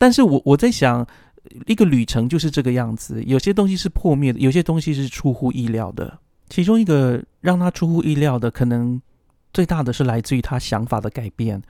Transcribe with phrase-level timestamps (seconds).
[0.00, 1.06] 但是我我在想，
[1.66, 6.20] 一个旅程就是这个样子，有些东西是破灭的，有些东西是出乎意料的。
[6.48, 9.02] 其中一个让他出乎意料的，可能
[9.52, 11.60] 最大的是来自于他想法的改变。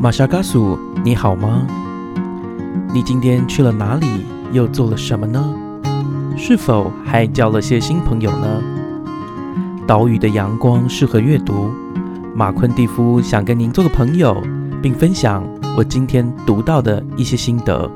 [0.00, 1.66] 马夏嘎苏，你好吗？
[2.94, 4.06] 你今天去了哪里？
[4.52, 5.52] 又做了什么呢？
[6.36, 8.62] 是否还交了些新朋友呢？
[9.84, 11.72] 岛屿的阳光适合阅读。
[12.38, 14.40] 马昆蒂夫想跟您做个朋友，
[14.80, 15.44] 并分享
[15.76, 17.90] 我今天读到的一些心得。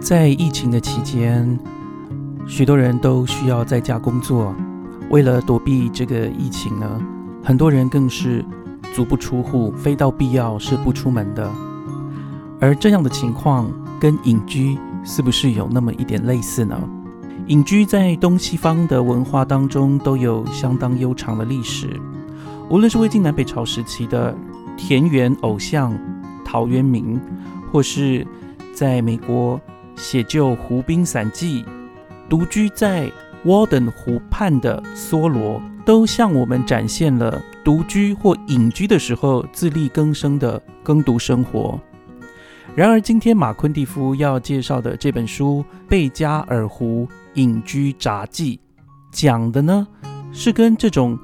[0.00, 1.58] 在疫情的期间，
[2.46, 4.54] 许多人都需要在家工作。
[5.10, 6.88] 为了躲避这个疫情呢，
[7.42, 8.44] 很多人更是
[8.94, 11.50] 足不出户，非到必要是不出门的。
[12.60, 13.68] 而这样的情况
[13.98, 16.80] 跟隐居是不是有那么一点类似呢？
[17.46, 22.00] 隐居在东西方的文化当中都有相当悠长的历史，
[22.70, 24.34] 无论是魏晋南北朝时期的
[24.76, 25.96] 田园偶像
[26.44, 27.20] 陶渊明，
[27.70, 28.26] 或是
[28.74, 29.60] 在美国。
[29.94, 31.62] 写就《湖滨散记》，
[32.26, 33.12] 独居在
[33.44, 41.78] 沃登湖畔的梭罗，都向我们展现了独居或隐居的时候自力更生的耕读生活。
[42.74, 48.56] 然而，今天马昆蒂夫要介绍的这本书《贝加尔湖隐居札记》，
[49.10, 49.86] 讲的呢
[50.32, 51.18] 是跟这种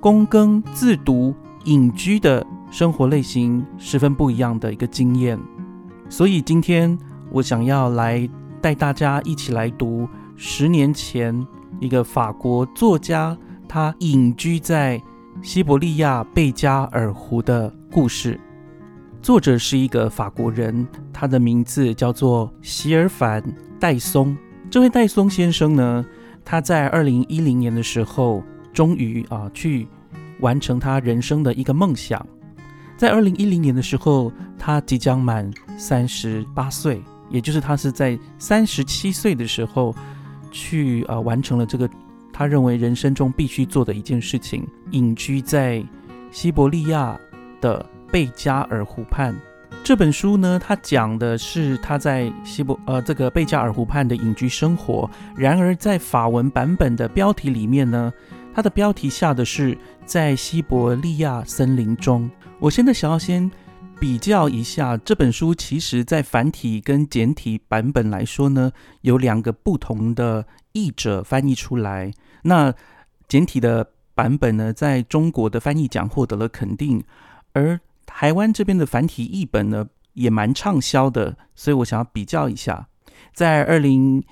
[0.00, 5.38] 躬耕自读隐居的生活类型十分不一样的一个经验。
[6.08, 6.98] 所以今天。
[7.34, 8.28] 我想要来
[8.60, 11.34] 带大家一起来读十年前
[11.80, 13.34] 一个法国作家
[13.66, 15.02] 他隐居在
[15.40, 18.38] 西伯利亚贝加尔湖的故事。
[19.22, 23.40] 作者是一个法国人，他的名字叫做席尔凡·
[23.78, 24.36] 戴松。
[24.68, 26.04] 这位戴松先生呢，
[26.44, 29.86] 他在二零一零年的时候，终于啊去
[30.40, 32.26] 完成他人生的一个梦想。
[32.96, 37.00] 在二零一零年的时候，他即将满三十八岁。
[37.30, 39.94] 也就是他是在三十七岁的时候，
[40.50, 41.88] 去呃完成了这个
[42.32, 45.82] 他认为人生中必须做的一件事情，隐居在
[46.32, 47.18] 西伯利亚
[47.60, 49.34] 的贝加尔湖畔。
[49.82, 55.10] 这本书呢，它讲的是他在西伯呃这个贝加尔湖畔的隐居生活。
[55.34, 58.12] 然而在法文版本的标题里面呢，
[58.54, 62.30] 它的标题下的是在西伯利亚森林中。
[62.60, 63.50] 我现在想要先。
[64.00, 72.10] 比较一下这本书，其实在繁体跟简体版本来说呢，有两个不同的译者翻译出来。
[72.42, 72.74] 那
[73.28, 77.04] 简体的版本呢，在中国的翻译奖获得了肯定，
[77.52, 81.36] 而台湾这边的繁体译本呢，也蛮畅销的。
[81.54, 82.88] 所以我想要比较一下，
[83.34, 84.22] 在二零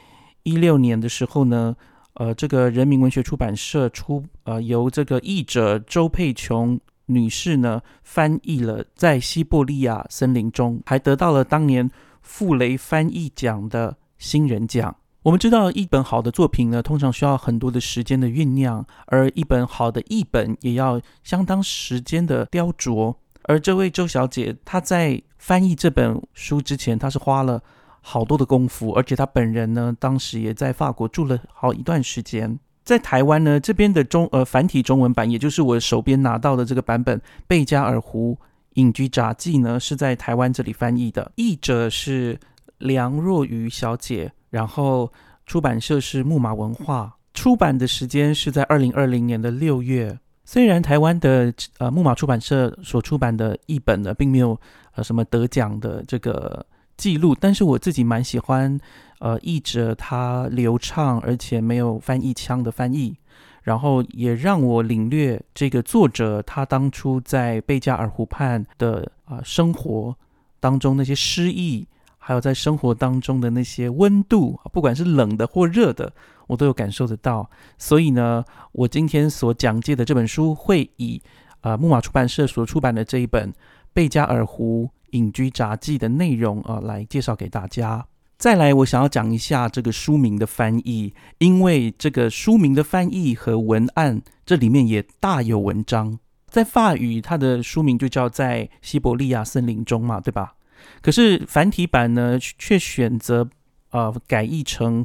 [0.42, 1.76] 一六年的时候呢，
[2.14, 6.80] 呃，这个人民文学出版社出，呃，由这个译者周佩琼。
[7.12, 11.90] 女士呢翻译了在西伯利亚森林中，还得到了当年
[12.22, 14.94] 傅雷翻译奖的新人奖。
[15.24, 23.16] 我们知道，一本好的作品呢，通常需要很多的时间的酝酿，而一本好的译本也要相当时间的雕琢。
[23.44, 27.62] 而这位周小姐，她在翻译这本书之前，她是花了
[28.00, 32.58] 好多的功夫，而且她本人呢，当时也在法国住了好一段时间。
[32.82, 38.36] 在台湾呢，这边的中呃繁体中文版，也就是我手边拿到的这个版本《贝加尔湖
[38.74, 42.38] 隐居札记》呢，是在台湾这里翻译的，译者是
[42.78, 45.12] 梁若愚小姐，然后
[45.46, 50.18] 出版社是木马文化，出版的时间是在二零二零年的六月。
[50.44, 54.58] 虽然台湾的呃木马出版社所出版的译本呢，并没有
[54.94, 56.64] 呃什么得奖的这个
[56.96, 58.78] 记录，但是我自己蛮喜欢。
[59.20, 63.14] 呃，译者他流畅而且没有翻译腔的翻译，
[63.62, 70.16] 然后也让我领略这个作者他当初在贝加尔湖畔的啊生活
[70.58, 71.86] 当中那些诗意，
[72.16, 76.10] 还有在生活当中的那些温度，不管是冷的或热的，
[76.50, 77.48] 我都有感受得到。
[77.78, 81.22] 所以呢，我今天所讲解的这本书会以
[81.62, 83.52] 啊木马出版社所出版的这一本
[83.94, 88.04] 《贝加尔湖隐居札记》的内容啊来介绍给大家。
[88.36, 96.18] 再来，我想要讲一下这个书名的翻译，因为这个书名的翻译和文案这里面也大有文章。
[96.48, 100.54] 在法语，它的书名就叫在西伯利亚森林中嘛，对吧？
[101.02, 103.46] 可是繁体版呢，却选择
[103.90, 105.04] 呃改译成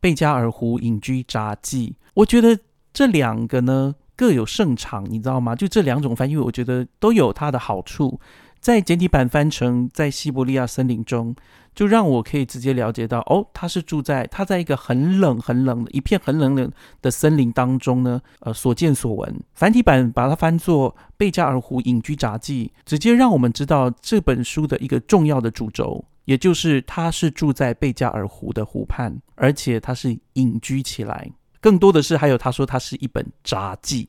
[0.00, 1.96] 贝加尔湖隐居札记。
[2.14, 2.58] 我觉得
[2.92, 5.54] 这两个呢各有胜场，你知道吗？
[5.54, 8.20] 就这两种翻译，我觉得都有它的好处。
[8.58, 11.36] 在简体版翻成在西伯利亚森林中，
[11.72, 18.20] 就让我可以直接了解到，哦，他是住在他在一个很冷很冷的一片很冷冷的森林当中呢。
[18.40, 19.40] 呃，所见所闻。
[19.54, 31.32] 繁体版把它翻作《贝加尔湖隐居杂记》，直接让我们知道这本书的一个重要的主轴，也就是他是住在贝加尔湖的湖畔，而且他是隐居起来。
[31.60, 34.08] 更多的是还有他说他是一本杂记。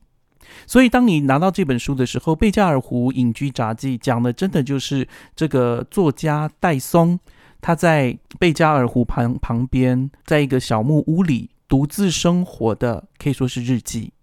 [0.65, 7.19] 所以，当你拿到这本书的时候，《贝加尔湖隐居杂记》讲的真的就是这个作家戴松，
[7.59, 14.13] 他在贝加尔湖旁旁边，在一个小木屋里独自生活的，可以说是日记。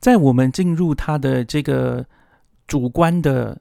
[0.00, 2.06] 在我们进入他的这个
[2.66, 3.60] 主观的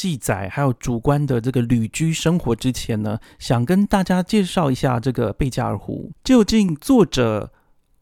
[0.00, 7.52] 记载，还有主观的这个旅居生活之前呢，想跟大家介绍一下这个贝加尔湖，究竟作者。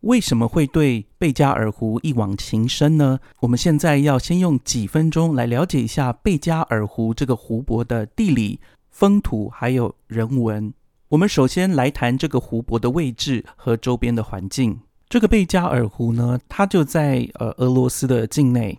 [0.02, 3.18] 为什么会对贝加尔湖一往情深呢？
[3.40, 8.60] 我们现在要先用几分钟来了解一下贝加尔湖这个湖泊的地理、
[8.90, 10.72] 风土还有人文。
[11.08, 14.78] 我们首先来谈这个湖泊的位置和周边的环境。
[15.08, 18.78] 这个贝加尔湖呢，它就在呃俄罗斯的境内，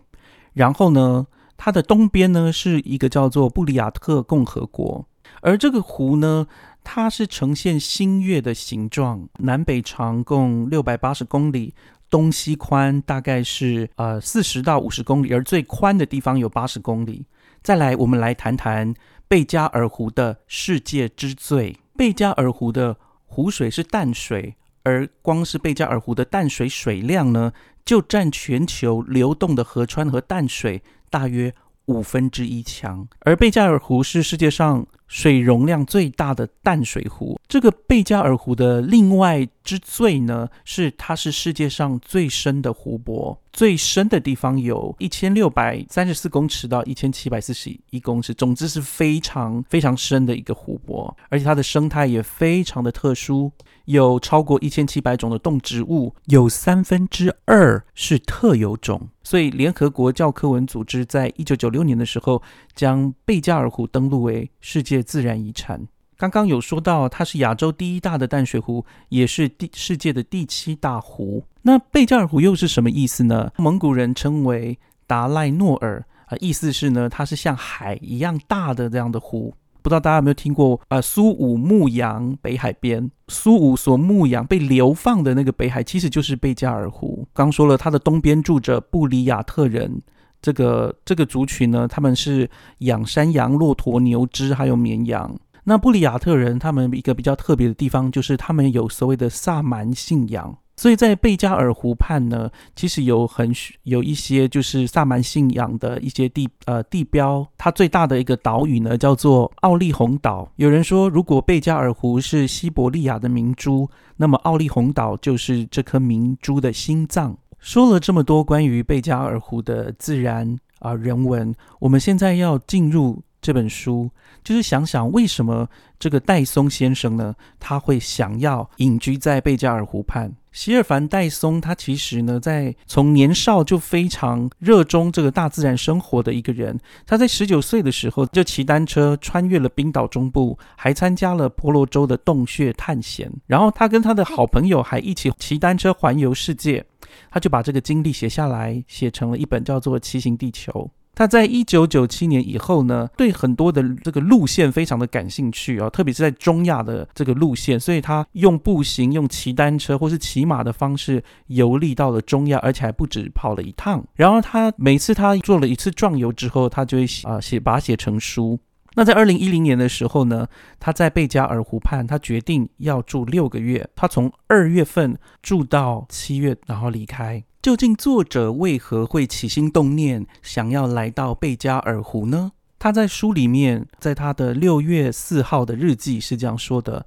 [0.54, 1.28] 然后呢，
[1.60, 5.06] 它的东边呢是一个叫做布里亚特共和国，
[5.42, 6.48] 而这个湖呢。
[6.82, 11.76] 它是呈现新月的形状，南北长共六百八十公里，
[12.10, 17.26] 东西宽大概是呃四十到五十公里，而最宽的地方有八十公里。
[17.62, 18.96] 再来，我们来谈谈
[19.28, 21.78] 贝加尔湖的世界之最。
[21.96, 27.52] 贝加尔湖的湖水是淡水，而光是贝加尔湖的淡水水量呢，
[27.90, 31.52] 就占全球流动的河川和淡水大约
[31.86, 33.08] 五分之一强。
[33.22, 34.86] 而贝加尔湖是世界上。
[35.10, 53.52] 水容量最大的淡水湖，这个贝加尔湖的另外之最呢，是它是世界上最深的湖泊，最深的地方有一千六百三十四公尺到一千七百四十一公尺，总之是非常非常深的一个湖泊，而且它的生态也非常的特殊。
[53.86, 59.10] 有超过一千七百种的动植物，有三分之二是特有种。
[59.24, 62.40] 所以，联合国教科文组织在一九九六年的时候，
[62.76, 65.88] 将贝加尔湖登录为世界自然遗产。
[66.18, 71.46] 刚刚有说到，它是亚洲第一大的淡水湖，也是第世界的第七大湖。
[71.62, 73.52] 那贝加尔湖又是什么意思呢？
[73.58, 79.54] 蒙古人称为达赖诺尔啊，意思是呢，它是像海一样大的这样的湖。
[79.82, 81.00] 不知道大家有没有听过啊？
[81.02, 87.26] 苏武牧羊北海边，苏武所牧羊被流放的那个北海，其实就是贝加尔湖。
[87.34, 90.02] 刚说了，它的东边住着布里亚特人，
[90.42, 92.50] 这个这个族群呢，他们是
[92.80, 95.36] 养山羊、骆驼、牛只还有绵羊。
[95.64, 100.58] 那布里亚特人他们一个比较特别的地方，就是他们有所谓的萨满信仰。
[100.78, 103.52] 所以在贝加尔湖畔呢，其实有很
[103.84, 107.46] 有一些就是萨满信仰的一些地呃地标。
[107.58, 110.50] 它最大的一个岛屿呢，叫做奥利洪岛。
[110.56, 117.38] 有人说，如果贝加尔湖是西伯利亚的明珠，那么奥利洪岛就是这颗明珠的心脏。
[117.60, 123.22] 说了这么多关于贝加尔湖的自然啊人文，我们现在要进入。
[123.42, 124.12] 这本书
[124.44, 125.66] 就是想想为什么
[125.98, 130.30] 这个戴松先生呢，他会想要隐居在贝加尔湖畔。
[130.52, 136.78] 希尔凡·戴松，他其实呢，在从年少就非常热衷这个大自然生活的一个人。
[137.08, 143.32] 他在十九岁的时候就骑单车穿越了冰岛中部，还参加了婆罗洲的洞穴探险。
[143.48, 146.86] 然后他跟他的好朋友还一起骑单车环游世界。
[147.30, 150.72] 他就把这个经历写下来，写成了一本叫做《骑行地球》。
[151.16, 164.02] 他在一九九七年以后呢，对很多的这个路线非常的感兴趣啊，特别是在中亚的这个路线，所以他用步行、用骑单车或是骑马的方式游历到了中亚，而且还不止跑了一趟。
[164.16, 168.58] 然后他每次他做了一次壮游之后，他就会啊写把它写成书。
[169.00, 177.42] 那在二零一零年的时候呢，他在贝加尔湖畔，他决定要住六个月，他从二月份住到七月，然后离开。
[177.62, 182.52] 究竟作者为何会起心动念想要来到贝加尔湖呢？
[182.78, 187.06] 他在书里面，在他的六月四号的日记是这样说的：“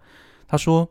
[0.48, 0.88] 他说，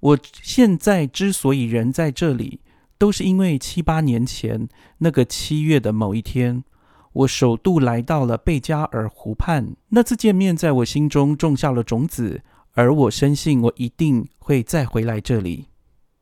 [0.00, 2.60] 我现在之所以人在这里，
[2.98, 6.62] 都是因为七八年前那个七月的某一天，
[7.14, 9.74] 我首度来到了贝加尔湖畔。
[9.88, 12.42] 那次见面在我心中种下了种子，
[12.74, 15.66] 而我深信我一定会再回来这里。”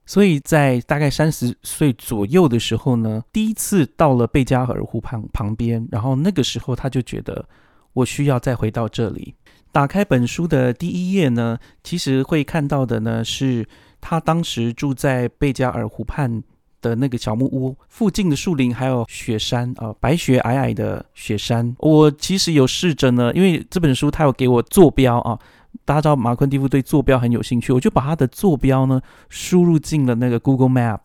[0.05, 7.49] 所以在大概三十岁左右的时候呢，第一次到了贝加尔湖旁旁边，然后那个时候他就觉得
[7.93, 9.35] 我需要再回到这里。
[9.71, 13.67] 打开本书的第一页呢，其实会看到的呢是
[14.01, 16.43] 他当时住在贝加尔湖畔
[16.83, 21.75] 的那个小木屋附近的树林，还有雪山啊，白雪皑皑的雪山。
[21.79, 25.39] 我其实有试着呢，因为这本书它有给我坐标啊，
[25.87, 31.01] 大家知道马昆蒂夫对坐标很有兴趣，我就把他的坐标呢输入进了那个 Google Map。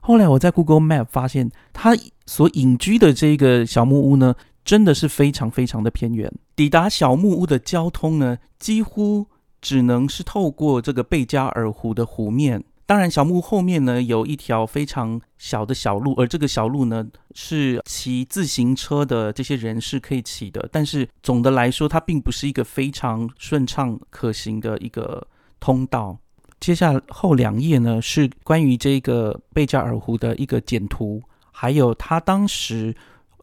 [0.00, 6.30] 后来我在 Google Map 发现，他所隐居的这个小木屋呢，真的是非常非常的偏远。
[6.56, 9.26] 抵达小木屋的交通呢，几乎
[9.60, 12.64] 只能是透过这个贝加尔湖的湖面。
[12.84, 20.68] 当然，小木后面呢有一条非常小的小路，而这个小路呢是骑自行车的这些人是可以骑的。
[20.70, 25.26] 但是总的来说，它并不是一个非常顺畅可行的一个
[25.58, 26.18] 通道。
[26.60, 32.94] 接下后两页呢，是关于这个贝加尔湖的一个简图，还有他当时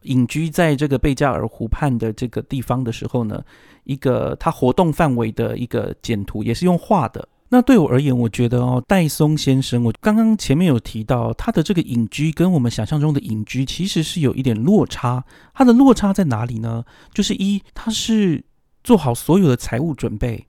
[0.02, 3.42] 隐居在这个贝加尔湖畔的这个地方的时候呢，
[3.84, 7.28] 一个他活动范围的一个简图，也是用画的。
[7.50, 15.24] 那对我而言，我觉得哦，戴松先生，我刚刚前面有提到他的这个隐居跟我们想象中的隐居其实是有一点落差。
[15.52, 16.84] 他的落差在哪里呢？
[17.12, 18.42] 就是一，他是
[18.82, 20.46] 做好所有的财务准备。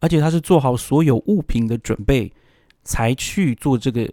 [0.00, 2.30] 而且他是做好所有物品的准备，
[2.82, 4.06] 才去做这个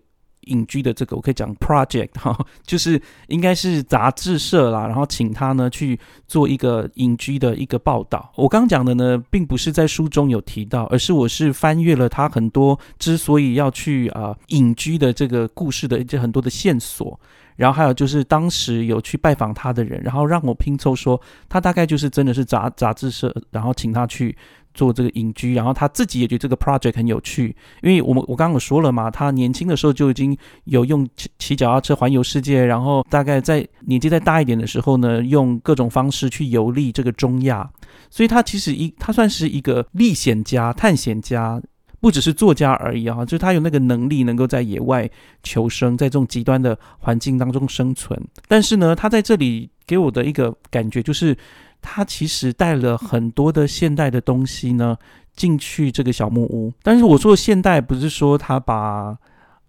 [0.47, 8.31] 隐居的这个，我可以讲 project 哈， 就是应该是杂志社啦，然后请他呢去做一个隐居的一个报道。
[8.35, 17.19] 我刚讲的呢，并不是在书中有提到，而是我是翻阅了他很多之所以要去啊隐居的这个故事的一些很多的线索，
[17.55, 24.35] 然后还有就是当时有去拜访他的人，然后让我拼凑说，他大概就是真的是杂杂志社，然后请他去。
[24.73, 37.69] 做这个隐居，然后他自己也觉得这个 project 很有趣，因为我们我刚刚有说了嘛，他年轻的时候就已经有用骑骑脚踏车环游世界，然后大概在年纪再大一点的时候呢，用各种方式去游历这个中亚，
[38.09, 41.61] 所以他其实一他算是一个历险家、探险家，
[41.99, 45.09] 不只是作家而已啊，就是他有那个能力能够在野外
[45.43, 48.19] 求生，在这种极端的环境当中生存。
[48.47, 51.37] 但是呢，他在这里给我的一个感觉就是。
[51.81, 54.95] 他其实带了很多的现代的东西呢
[55.35, 59.17] 进去这个小木屋，但是我说的现代不是说他把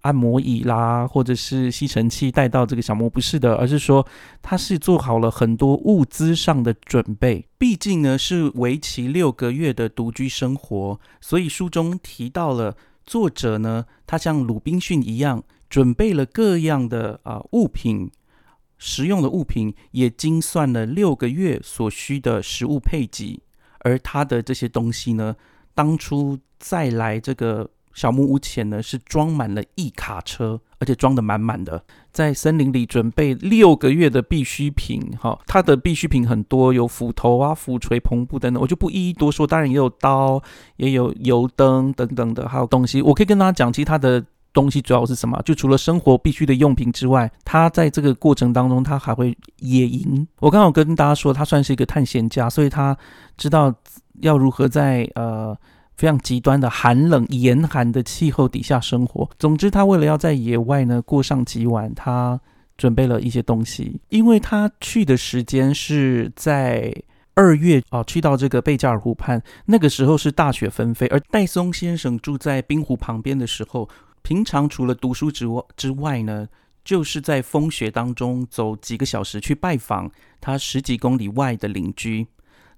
[0.02, 4.06] 按摩椅啦或者是吸尘器带到这个小木屋，不是的，而是说
[4.42, 7.46] 他是做好了很多物资上的准备。
[7.56, 12.76] 毕竟呢是为期六个月的独居生活，所以书中提到了
[13.06, 18.10] 作者呢，他像鲁滨逊一样准备了各样的啊物品。
[18.84, 23.40] 实用的物品也精算了六个月所需的食物配给，
[23.78, 25.36] 而他的这些东西呢，
[25.72, 35.00] 当初再来这个小木屋前呢，是装满了一卡车，而且装的满满的，在森林里准备六个月的必需品。
[35.16, 39.46] 哈，他的必需品很多，有斧头啊、斧锤、篷布等等，我就不一一多说。
[39.46, 40.42] 当然也有刀，
[40.78, 43.00] 也有油灯等等的，还有东西。
[43.00, 44.24] 我可以跟大家讲，其他的。
[44.52, 45.40] 东西主要是什么？
[45.44, 50.26] 就除了生活必须的用品之外，他在这个过程当中，他还会野营。
[50.40, 52.96] 我刚好跟大家说，他算是一个探险家，所以他
[53.36, 53.74] 知道
[54.20, 55.56] 要如何在呃
[55.96, 59.30] 非常极端的寒冷、严寒的气候底下生活。
[59.38, 62.38] 总之，他为了要在野外呢过上几晚，他
[62.76, 64.00] 准备了一些东西。
[64.10, 66.94] 因为他去的时间是在
[67.34, 73.88] 二月啊，去到这个贝加尔湖畔，那个时候是大雪纷飞，而戴松先生住在冰湖旁边的时候。
[74.22, 76.48] 平常除了读书之之外呢，
[76.84, 80.10] 就是在风雪当中走几个小时去拜访
[80.40, 82.26] 他十几公里外的邻居。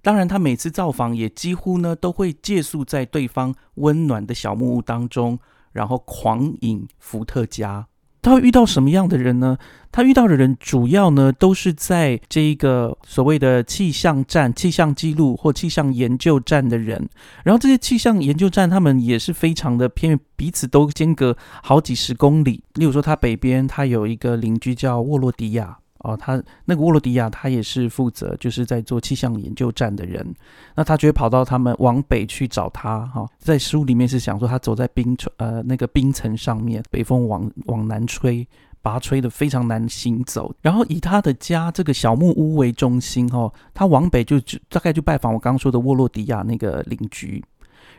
[0.02, 5.38] 当然，他每次造访也几乎呢都会借宿在对方温暖的小木屋当中，
[5.72, 7.88] 然后狂饮伏特加。
[8.25, 9.59] 他会遇到什么样的人呢？
[9.93, 17.07] 他遇到的人主要呢都是在这一个所谓的气象站、气象记录或气象研究站的人。
[17.45, 22.64] 然后这些气象研究站，他们也是非常的偏，彼此都间隔好几十公里。
[22.75, 25.76] 例如说，他北边他有一个邻居叫沃洛迪亚。
[26.04, 30.25] 哦，他那个沃罗迪亚，他也是负责就是在做气象研究站的人。
[30.76, 33.06] 那他就会跑到他们往北去找他。
[33.06, 38.46] 哈，在书里面是想说他走在冰层呃那个冰层上面，北风往往南吹，
[38.82, 40.54] 把他吹得非常难行走。
[40.61, 47.42] 然后以他的家这个小木屋为中心，哈，他往北就就大概就拜访我刚刚说的沃洛迪亚那个邻居。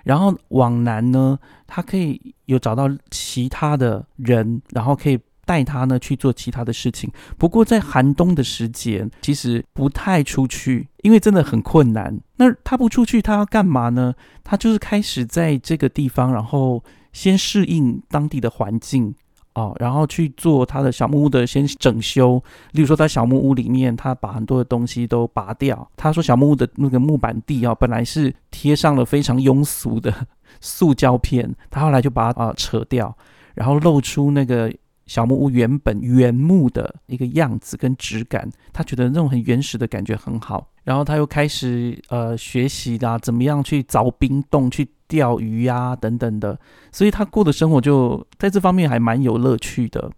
[0.03, 5.19] 然后往南呢，他可以有找到其他的人，然后可以。
[5.45, 12.19] 带他呢去做其他的事情，不过在寒冬的时节，其实不太出去，因为真的很困难。
[12.37, 14.13] 那他不出去，他要干嘛呢？
[14.43, 16.83] 他就是开始在这个地方，然后
[17.13, 19.13] 先适应当地的环境
[19.53, 22.43] 哦，然后去做他的小木屋的先整修。
[22.71, 25.89] 例如说，在小木屋里面，他把很多的东西都拔掉。
[25.95, 30.27] 他说，小木屋的那个木板地啊，本来是贴上了非常庸俗的
[30.59, 33.15] 塑胶片，他后来就把它啊扯掉，
[33.53, 34.73] 然后露出那个。
[35.05, 40.71] 小木屋原本原木的一个样子跟质感，他觉得那种很原始的感觉很好。
[40.83, 46.59] 然后他又开始呃学习啦，怎么样去凿冰洞、去钓鱼呀等等的，
[46.91, 50.11] 所以他过的生活就在这方面还蛮有乐趣的。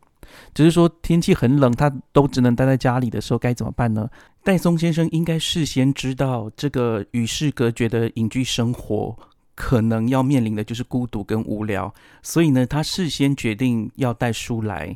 [0.53, 4.09] 只是说天气很冷，他都只能待在家里的时候该怎么办呢？
[4.43, 9.17] 戴松先生应该事先知道这个与世隔绝的隐居生活
[9.57, 14.95] 可能要面临的就是孤独跟无聊，所以呢，他事先决定要带书来。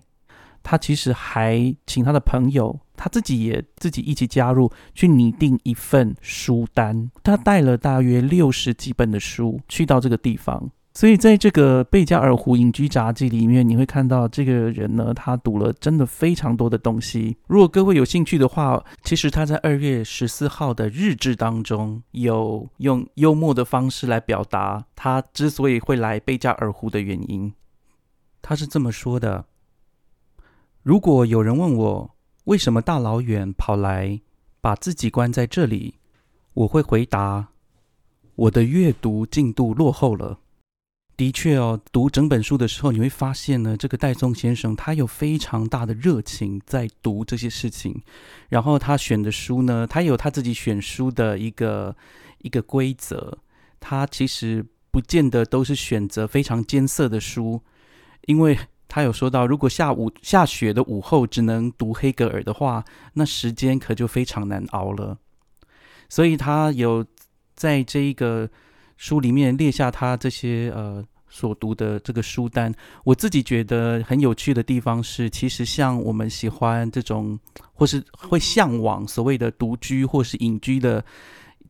[0.61, 7.09] 他其实还请他的朋友，他自己也自己一起加入，去拟定一份书单。
[7.23, 10.69] 他带了大约六十几本的书去到这个地方。
[10.93, 17.37] 所以，在这个贝加尔湖隐居杂记里面，你会看到这个人呢，他读了真的非常多的东西。
[17.47, 27.53] 如果各位有兴趣的话，其实他在二月十四号的日志当中，有用幽默的方式来表达他之所以会来贝加尔湖的原因。
[28.41, 29.45] 他是这么说的：
[30.83, 34.19] 如果有人问我为什么大老远跑来
[34.59, 35.95] 把自己关在这里，
[36.53, 37.47] 我会回答：
[38.35, 40.39] 我的阅读进度落后了。
[41.21, 48.01] 的确哦，读整本书的时候，你会发现呢，这个戴宗先生他有非常大的热情在读这些事情。
[48.49, 51.95] 然后他选的书呢，他有他自己选书的一个
[52.39, 53.37] 一个规则。
[53.79, 57.61] 他其实不见得都是选择非常艰涩的书，
[58.25, 65.19] 因为他有说到，如果下午下雪的午后只能读黑格尔的话，那时间可就非常难熬了。
[66.09, 67.05] 所以他有
[67.53, 68.49] 在这一个
[68.97, 71.05] 书里面列下他这些呃。
[71.31, 72.71] 所读的这个书单，
[73.05, 77.39] 我自己觉得很有趣的地方是，其实像我们喜欢这种，
[77.73, 81.03] 或是会向往所谓的独居或是隐居的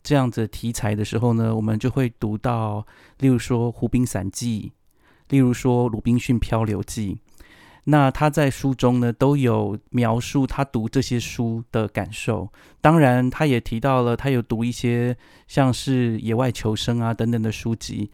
[0.03, 2.85] 这样子题材的时候呢，我们就会读到，
[3.19, 4.73] 例如说《湖滨散记》，
[5.31, 7.13] 例如说《鲁滨逊漂流记》。
[7.83, 12.47] 那他在书中呢都有描述他读这些书的感受。
[12.79, 18.11] 当然，他也提到了他有读一些像是野外求生啊等等的书籍。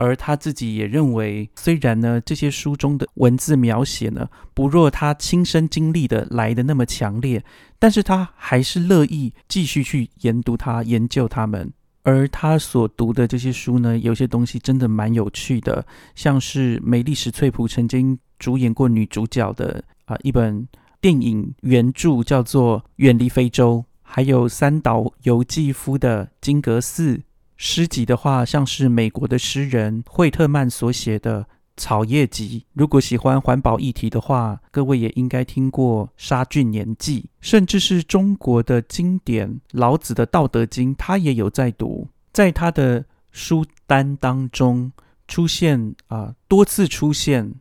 [0.00, 7.44] 而他自己也认为，虽然呢这些书中的文字描写呢不若他亲身经历的来的那么强烈，
[7.78, 11.70] 但是他还是乐意继续去研读它、研究它们。
[12.02, 20.66] 而他所读的这些书呢，有些东西真的蛮有趣的，像是梅丽史翠普曾经主演过女主角的啊一本
[21.02, 27.16] 电影原著叫做《远离非洲》，还有三岛由纪夫的《金阁寺》。
[27.62, 31.42] 诗集的话，像是美国的诗人惠特曼所写的
[31.76, 32.60] 《草叶集》。
[32.72, 42.08] 如果喜欢环保议题的话，各位也应该听过《杀菌年记》，甚至是中国的经典老子的《道德经》，他也有在读。
[42.32, 44.90] 在他的书单当中
[45.28, 47.52] 出现啊，多次出现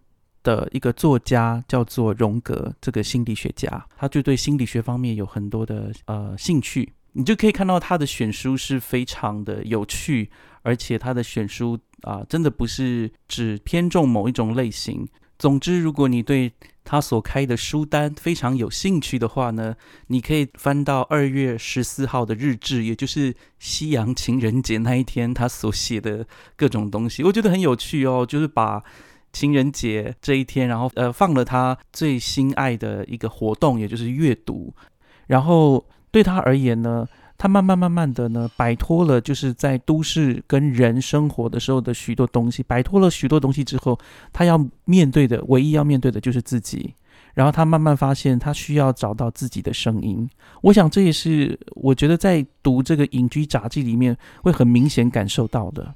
[0.42, 6.94] 的一个作家叫做荣格，这个心理学家，他就对心理学方面有很多的呃兴趣。
[7.20, 15.06] 你就可以看到他的选书是非常的有趣，而且他的选书啊，真的不是只偏重某一种类型。
[15.38, 16.54] 总之，如果你对
[16.86, 19.76] 他所开的书单非常有兴趣的话呢，
[20.08, 28.26] 你可以翻到二月十四号的日志，也就是西洋情人节那一天他所写的各种东西，我觉得很有趣哦。
[28.26, 28.82] 就是把
[29.34, 34.74] 情人节这一天，然后呃放了他最心爱的一个活动，也就是阅读，
[35.28, 35.86] 然后。
[36.12, 43.98] 对他而言呢，他慢慢慢慢的呢，摆脱了就是在都市跟人生活的时候的许多东西，摆脱了许多东西之后，
[44.34, 46.94] 他要面对的唯一要面对的就是自己。
[47.36, 50.28] 然后他慢慢发现，他需要找到自己的声音。
[50.62, 55.96] 我想这也是我觉得在读这个《隐居杂记》里面会很明显感受到的。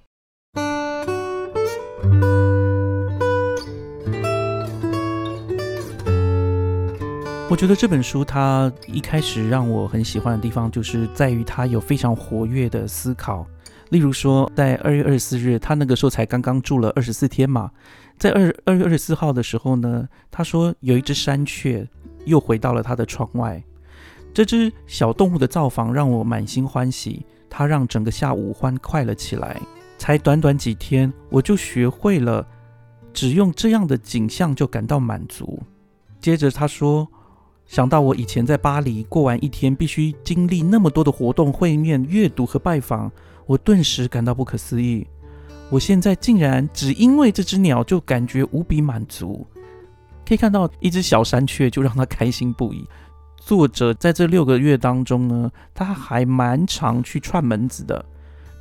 [7.54, 13.46] 我觉得这本书它一开始让我很喜欢的地方，就是在于它有非常活跃的思考。
[13.90, 17.70] 例如说，在二月二十四日，他那个时候才刚刚住了二十四天嘛，
[18.18, 21.88] 在二二月二十四号的时候呢，他说有一只山雀
[22.26, 23.64] 又回到了他的窗外。
[24.34, 29.62] 这只小动物的造访让我满心欢喜，它让整个下午欢快了起来。
[30.00, 32.48] 才短短几天，我就学会了
[33.14, 35.62] 只用这样的景象就感到满足。
[36.20, 37.08] 接着他说。
[37.74, 43.12] 想到我以前在巴黎过完一天，必须经历那么多的活动、会面、阅读和拜访，
[43.48, 45.08] 我顿时感到不可思议。
[45.72, 49.44] 我现在竟然只因为这只鸟就感觉无比满足。
[50.24, 52.86] 可以看到一只小山雀就让他开心不已。
[53.38, 58.06] 作者在这六个月当中呢，他还蛮常去串门子的，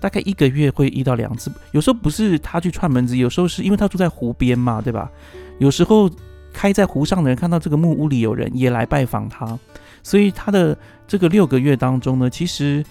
[0.01, 1.53] 大概一个月会一到两次。
[1.72, 5.12] 有时候不是他去串门子，有时候是因为他住在湖边嘛，对吧？
[5.59, 6.09] 有时候。
[6.52, 9.58] 开在湖上的人看到这个木屋里有人，也来拜访他。
[10.02, 12.84] 所以他的这个六个月当中呢，其实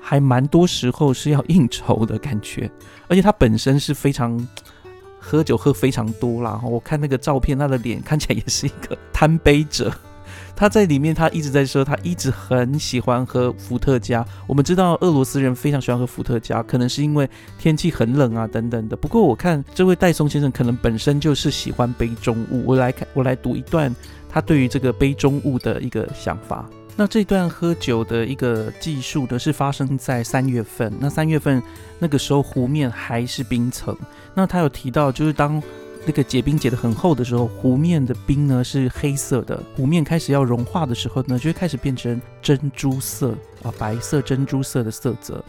[0.00, 2.70] 还蛮多时候是要应酬的感觉，
[3.08, 4.46] 而且他本身是非常
[5.18, 6.60] 喝酒喝非常多啦。
[6.64, 9.92] 我看那个照片，他的脸看起来也是一个贪杯者。
[10.54, 14.24] 他在里面，他一直在说，他一直很喜欢喝伏特加。
[14.46, 18.96] 我们知道俄罗斯人非常喜欢喝伏特加，可能是因为天气很冷啊等等的。
[18.96, 22.64] 不过我看这位戴松先生可能本身就是喜欢杯中物。
[22.66, 23.94] 我来看，我来读一段
[24.28, 26.68] 他对于这个杯中物的一个想法。
[26.94, 30.92] 那这段喝酒的一个技术呢，是发生在三月份。
[31.00, 31.60] 那三月份
[31.98, 33.96] 那个时候湖面还是冰层。
[34.34, 35.60] 那他有提到，就是当
[36.04, 39.62] 那个结冰结得很厚的时候，湖面的冰呢是黑色的。
[39.76, 45.44] 湖面开始要融化的时候呢，就会开始变成珍珠色啊，白色珍珠色的色泽。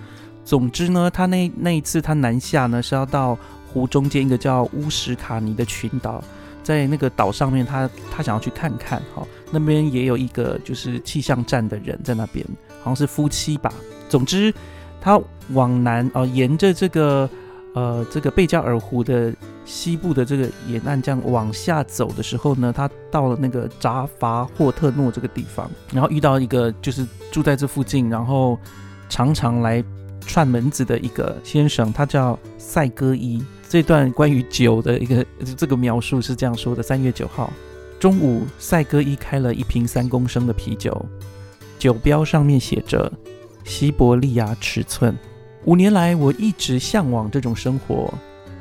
[0.46, 3.38] 总之呢，他那那一次他南下呢是要到
[3.74, 6.24] 湖中间一个叫乌什卡尼的群岛，
[6.62, 12.46] 在那个岛上面，他他想要去看看哈，那边也有一个就是气象站的人在那边，
[12.82, 13.74] 好像是夫妻吧。
[14.08, 14.54] 总之，
[15.02, 17.30] 他往南啊，沿着这个。
[17.76, 19.34] 呃，这个贝加尔湖的
[19.66, 28.58] 西部的这个沿岸这样往下走的时候呢，他到了那个扎伐霍特诺这个地方，然后遇到一个就是住在这附近，然后
[29.10, 29.84] 常常来
[30.22, 33.44] 串门子的一个先生，他叫赛戈伊。
[33.70, 35.26] 这段关于酒的一个
[35.58, 37.52] 这个描述是这样说的：三月九号
[38.00, 41.06] 中午，赛戈伊开了一瓶三公升的啤酒，
[41.80, 43.12] 酒标上面写着
[43.64, 45.18] 西伯利亚尺寸。
[45.66, 48.14] 五年来，我一直向往这种生活。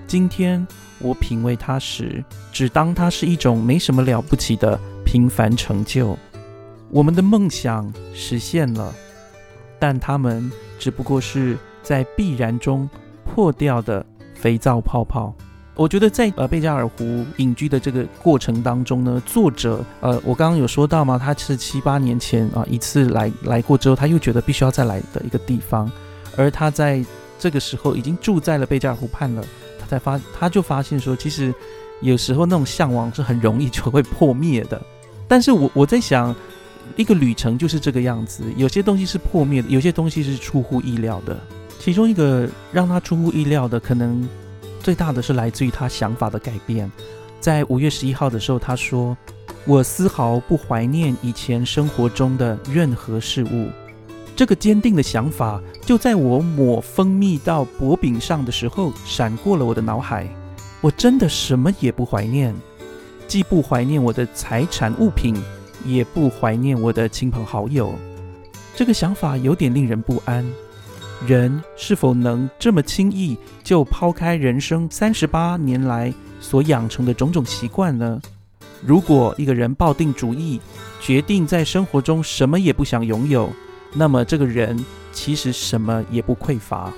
[0.06, 0.66] 今天
[1.02, 6.16] 我品味它时，只当它是一种没什么了不起的平凡成就。
[6.90, 8.94] 我们的梦想实现了，
[9.78, 12.88] 但它们只不过是在必然中
[13.24, 15.34] 破掉的肥皂泡泡。
[15.74, 21.18] 我觉得在呃贝加尔湖隐居的这个过程当中呢，作者呃，我刚刚有说到吗？
[21.18, 25.90] 他是七八年前啊一次来来过之后，他又觉得必须要再来的一个地方。
[26.36, 27.02] 而他在
[27.38, 29.42] 这个时候已经住在了贝加尔湖畔了，
[29.82, 31.52] 他才发，他就发现说，其实
[32.00, 34.80] 有时候那种向往是很容易就会破灭的。
[35.26, 36.34] 但是我我在想，
[36.96, 41.38] 一个旅程就是这个样子，有些东西是破灭的，有些东西是出乎意料的。
[41.78, 44.28] 其中一个让他出乎意料的，可能
[44.80, 46.90] 最大的是来自于他想法的改变。
[47.40, 49.16] 在五月十一号的时候，他说
[49.66, 53.68] ：“我丝毫不怀念以前生活中的任何事物。”
[54.42, 60.26] 这个坚定的想法，就在我抹蜂蜜到薄饼上的时候，闪过了我的脑海。
[60.80, 62.52] 我真的什么也不怀念，
[63.28, 65.40] 既不怀念我的财产物品，
[65.84, 67.94] 也不怀念我的亲朋好友。
[68.74, 70.44] 这个想法有点令人不安。
[71.24, 78.20] 人是否能这么轻易就抛开人生三十八年来所养成的种种习惯呢？
[78.84, 80.60] 如果一个人抱定主意，
[81.00, 83.48] 决定在生活中什么也不想拥有，
[83.94, 84.78] 那么这个人
[85.12, 86.92] 其实什么也不匮乏。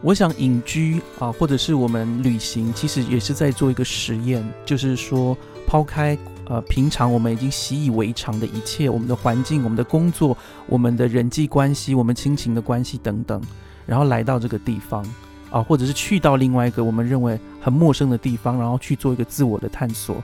[0.00, 13.42] 我想隐居啊，或者是我们旅行，其实也是在做一个实验，就是说抛开呃平常我们已经习以为常的一切，我们的环境、我们的工作、我们的人际关系、我们亲情的关系等等，
[13.86, 15.04] 然后来到这个地方
[15.50, 20.22] 啊，或者是去到另外一个我们认为很陌生的地方，然后去做一个自我的探索。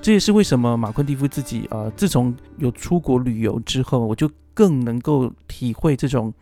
[0.00, 4.30] 这也是为什么马昆蒂夫自己呃，自从有出国旅游之后，我就。
[4.56, 6.32] 更能够体会这种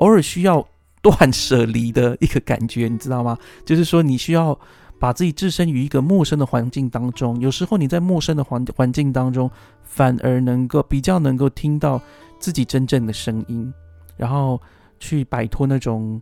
[0.00, 0.66] 偶尔需要
[1.02, 3.36] 断舍离的一个感觉，你知道吗？
[3.66, 4.58] 就是说，你需要
[4.98, 9.50] 把自己置身于一个陌生的环境当中，有时候你在陌生的环环境当中，
[9.82, 12.00] 反而能够比较能够听到
[12.38, 13.72] 自己真正的声音，
[14.16, 14.60] 然后
[14.98, 16.20] 去摆脱那种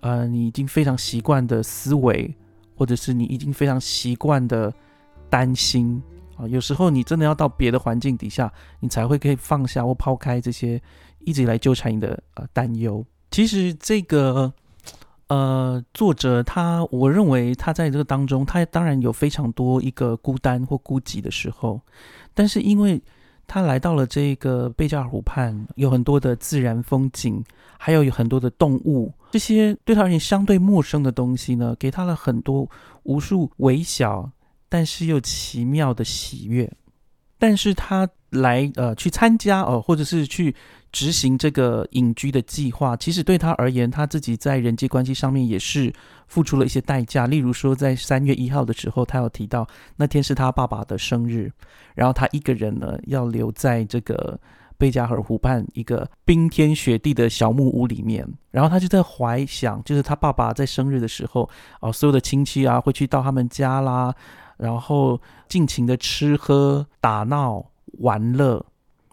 [0.00, 2.34] 呃你已经非常习惯的思维，
[2.76, 4.72] 或者是你已经非常习惯的
[5.30, 6.02] 担心。
[6.36, 10.80] 啊，有时候你真的要到别的环境底下，你才会可以放下或抛开这些
[11.20, 13.04] 一直以来纠缠你的呃担忧。
[13.30, 14.52] 其实这个
[15.28, 21.80] 呃作者他，我认为他在这个当中，他当然有非常多一个孤单或孤寂的时候，
[22.34, 23.02] 但是因为
[23.46, 27.42] 他来到了这个贝加尔湖畔，有很多的自然风景，
[27.78, 32.68] 还有有很多的动物，这些对他而言相对陌生的东西呢，给他了很多
[33.04, 34.30] 无数微小。
[34.68, 36.70] 但是又奇妙的喜悦，
[37.38, 40.54] 但是他来呃去参加哦，或者是去
[40.92, 45.92] 执行这个隐居的计划，其实对他而言，他自己在人际关系上面也是
[46.26, 47.26] 付出了一些代价。
[47.26, 51.50] 例如说，在三月一号的时候，他有提到那天是他爸爸的生日，
[51.94, 54.38] 然后他一个人呢要留在这个
[54.76, 61.48] 贝加尔湖畔一个冰天雪地的小木屋里面，然后他就在怀想，就是他爸爸在生日的时候，
[61.80, 64.14] 哦，所有的亲戚啊会去到他们家啦。
[64.56, 67.64] 然后尽情的吃喝打闹
[67.98, 68.54] 玩乐，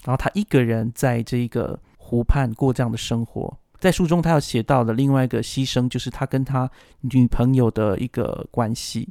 [0.03, 3.57] 然后他一个人在这个湖畔过这样的生活。
[3.79, 6.69] 在书中，他要写到的另外一个牺牲，就是他跟他
[7.01, 9.09] 女朋友的一个关系。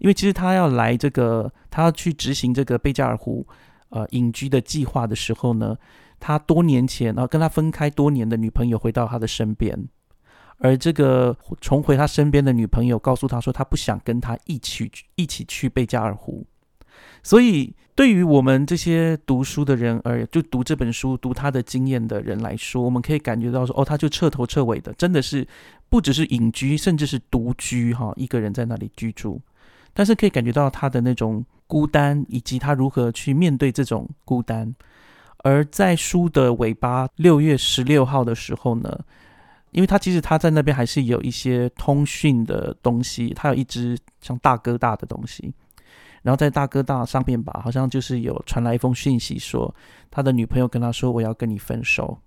[0.00, 3.46] 因为其实他要来这个，他要去执行这个贝加尔湖
[3.90, 5.76] 呃隐居的计划的时候呢，
[6.18, 9.88] 他多年前然后跟他分开多年的女朋友回到他的身边。
[10.58, 16.44] 而这个重回他身边的女朋友告诉他说，他不想跟他一起一起去贝加尔湖。
[17.22, 25.46] 所以，对于我们这些读书的人而就读这本书、读他的经验的人来说，我们可以感觉到说，哦，他就彻头彻尾的，真的是
[25.88, 29.40] 不只是隐居，甚至是独居，哈，一个人在那里居住。
[29.94, 34.74] 但是可以感觉到他的那种孤单，以及他如何去面对这种孤单。
[35.44, 38.98] 而在书的尾巴，六月十六号的时候呢？
[39.70, 45.52] 因为他其实他在那边还是有一些通讯的东西，他有一只像大哥大的东西，
[46.22, 49.74] 然后在大哥大上面吧，好像就是有传来一封讯息，说
[50.10, 52.18] 他的女朋友跟他说我要跟你分手。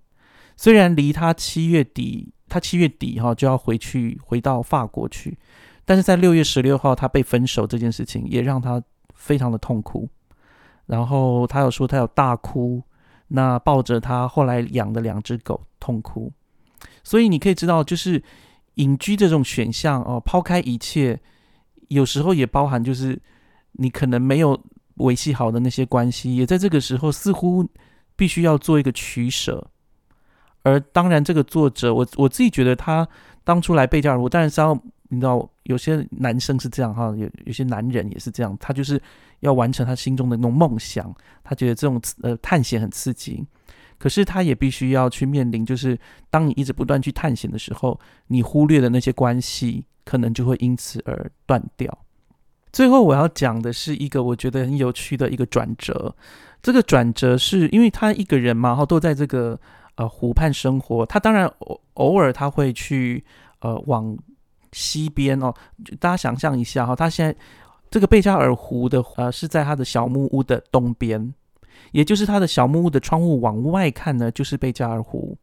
[0.56, 5.36] 虽然离他七月底，他七月底哈就要回去回到法国去，
[5.84, 8.82] 但是在六月十六号他被分手这件事情也让他
[9.14, 10.08] 非常的痛苦。
[10.86, 12.82] 然后他有说他有大哭，
[13.28, 16.30] 那抱着他后来养的两只狗痛哭。
[17.04, 18.22] 所以你可以知道，就是
[18.74, 21.20] 隐居这种选项哦，抛开一切，
[21.88, 23.20] 有时候也包含就是
[23.72, 24.58] 你可能没有
[24.96, 27.68] 维系好的那些关系，也在这个时候似乎
[28.16, 29.68] 必须要做一个取舍。
[30.62, 33.06] 而当然，这个作者我我自己觉得他
[33.42, 34.72] 当初来贝加尔湖，当然是要
[35.08, 39.00] 你知道，有些男生是这样哈，有有些男人也是这样，他就是
[39.40, 41.12] 要完成他心中的那种梦想，
[41.42, 43.44] 他觉得这种呃探险很刺激。
[44.02, 45.96] 可是他也必须要去面临，就是
[46.28, 51.96] 当你一直不断去探险的时候，你忽略的那些关系，可能就会因此而断掉。
[52.72, 56.12] 最后我要讲的是一个我觉得很有趣的一个转折。
[56.60, 59.56] 这个转折是因为他一个人嘛，然后都在这个
[59.94, 61.06] 呃湖畔生活。
[61.06, 63.24] 他当然偶偶尔他会去
[63.60, 64.18] 呃往
[64.72, 65.54] 西边哦，
[66.00, 67.32] 大家想象一下哈，他现在
[67.88, 71.32] 这个贝加尔湖的呃是在他的小木屋的东边。
[71.90, 75.36] 也就是他的小木屋的窗户往外看呢，就是贝加尔湖，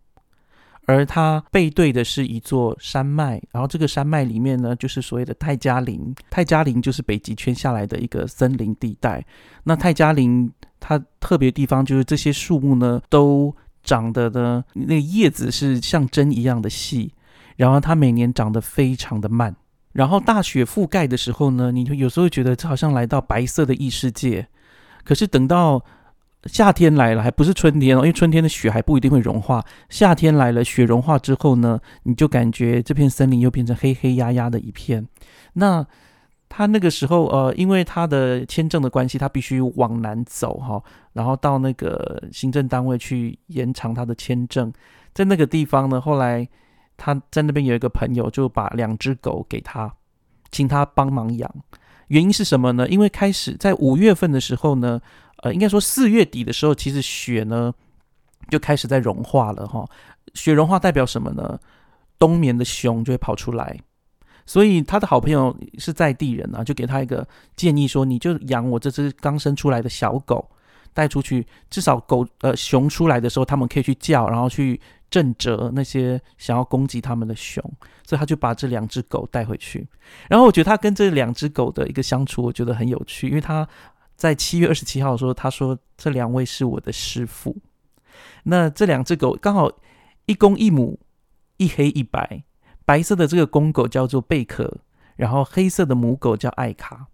[0.85, 6.15] 而他背对的是一座山脉，然后这个山脉里面呢，就是所谓的泰加林。
[6.29, 9.23] 泰加林就是北极圈下来的一个森林地带。
[9.63, 17.13] 那泰加林它特别地方就是这些树木呢，都长得呢，那叶子是像针一样的细，
[17.55, 19.55] 然后它每年长得非常的慢。
[19.91, 24.47] 然后大雪覆盖的时候呢，你就有时候觉得这好像来到白色的异世界，
[25.03, 25.83] 可是等到
[26.45, 29.61] 夏天来了，还不是春天哦，因为春天的雪还不一定会融化。
[29.89, 35.05] 夏天来了，雪融化之后呢，你就感觉这片森林又变成黑黑压压的一片。
[35.53, 35.85] 那
[36.47, 44.71] 他那个时候，呃，因为他的签证的关系，他必须往南走哈，然后到那个行政单位去延长他的签证。
[45.13, 46.47] 在那个地方呢，后来
[46.95, 49.93] 他在那边有一个朋友，就把两只狗给他，
[50.51, 51.53] 请他帮忙养。
[52.07, 52.87] 原因是什么呢？
[52.87, 55.01] 因为开始在五月份的时候呢。
[55.41, 57.73] 呃，应该说四月底的时候，其实雪呢
[58.49, 59.87] 就开始在融化了哈。
[60.33, 61.57] 雪融化代表什么呢？
[62.17, 63.79] 冬眠的熊就会跑出来。
[64.45, 67.25] 所以他的好朋友是在地人啊，就给他一个
[67.55, 70.45] 建议说：你就养我这只刚生出来的小狗
[70.93, 77.63] 带出去，至少狗呃熊出来的时候，他们可以去叫，然后去震慑那些想要攻击他们的熊。
[78.05, 79.87] 所以他就把这两只狗带回去。
[80.27, 83.65] 然后我觉得他跟这两只狗的一个相处，我觉得很有趣，因为他。
[84.19, 87.55] 在七月二十七号的时候，他说这两位是我的师傅。
[88.43, 89.71] 那这两只狗刚好
[90.25, 90.99] 一公一母，
[91.55, 92.43] 一黑一白。
[92.83, 94.79] 白色的这个公狗叫做贝壳，
[95.15, 97.07] 然后黑色的母狗叫艾卡。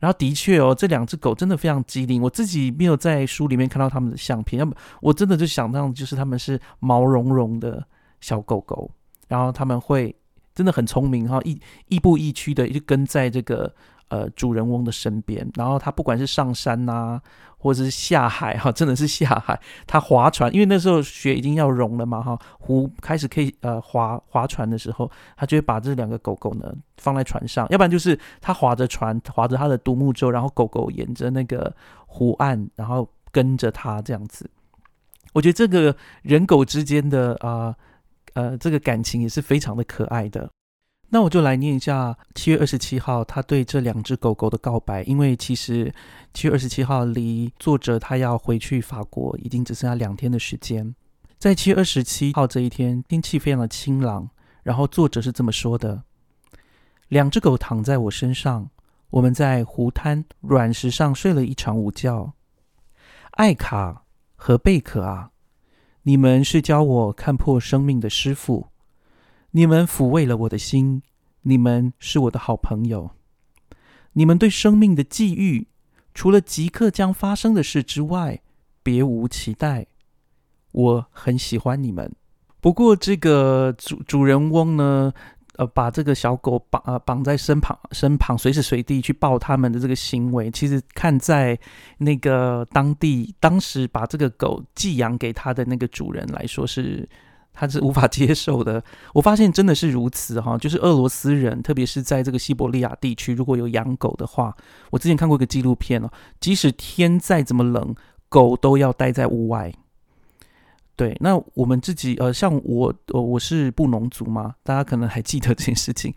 [0.00, 2.20] 然后的确哦，这两只狗真的非常机灵。
[2.20, 7.82] 我自己没有在书里面看到他们的相片，要么我真的就想象就是他们是毛茸茸的
[8.20, 8.90] 小狗狗，
[9.28, 10.14] 然后他们会
[10.54, 13.74] 真的很聪明哈，亦亦步亦趋的就跟在这个。
[14.10, 17.20] 呃，主人翁的身边，然后他不管是上山呐，
[17.56, 31.72] 或者是下海 哈，真的是下海，他划船，因为那时候雪已经要融了嘛哈，湖开始可以呃划划船的时候，他就会把这两个狗狗呢放在船上，要不然就是他划着船，划着他的独木舟，然后狗狗沿着那个
[32.06, 34.50] 湖岸，然后跟着他这样子。
[35.32, 37.72] 我觉得这个人狗之间的啊
[38.34, 40.50] 呃这个感情也是非常的可爱的。
[41.12, 45.92] 那我就来念一下七月二十七号他对这两只狗狗的告白，因为其实
[46.32, 50.94] 七月二十七号离作者他要回去法国已经只剩下两天的时间。
[51.36, 54.30] 在七月二十七号这一天，天气非常的清朗，
[54.62, 56.04] 然后作者是这么说的：
[57.08, 58.70] 两只狗躺在我身上，
[59.10, 62.32] 我们在湖滩软石上睡了一场午觉。
[63.32, 64.04] 艾卡
[64.36, 65.30] 和贝壳啊，
[66.02, 68.69] 你们是教我看破生命的师傅，
[69.52, 71.02] 你们抚慰了我的心，
[71.42, 73.10] 你们是我的好朋友。
[74.12, 75.66] 你们对生命的际遇，
[76.14, 78.42] 除了即刻将发生的事之外，
[78.82, 79.86] 别无期待。
[80.72, 82.12] 我很喜欢你们。
[82.60, 85.12] 不过，这个主主人翁呢，
[85.56, 91.58] 呃，把这个小狗绑呃绑在身旁，身旁随时随地去抱他们的这个行为，其实看在
[91.98, 97.08] 那个当地当时把这个狗寄养给他的那个主人来说，是
[97.52, 98.82] 他是无法接受的。
[99.14, 104.56] 我发现真的是如此哈，就是俄罗斯人，特别是在这个西伯利亚地区，如果有养狗的话，
[104.90, 106.10] 我之前看过一个纪录片哦，
[106.40, 107.94] 即使天再怎么冷，
[108.28, 109.72] 狗都要待在屋外。
[110.96, 116.14] 对，那我们自己呃，像我，呃，我是布农族嘛，大家可能还记得这件事情。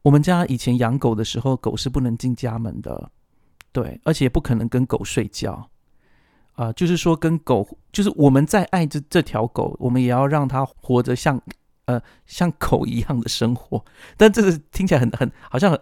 [0.00, 3.10] 我们家以前养狗的时候，狗是不能进家门的，
[3.70, 5.68] 对，而且不可能跟狗睡觉，
[6.58, 11.40] 啊，就是说跟狗，就是我们在爱这这条狗，我们也要让它活着像
[11.84, 13.84] 呃像狗一样的生活。
[14.16, 15.80] 但这个听起来很很好像很